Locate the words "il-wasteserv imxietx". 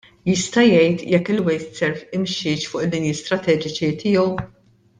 1.35-2.71